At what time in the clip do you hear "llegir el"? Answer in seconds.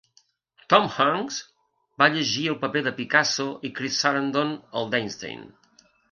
2.15-2.57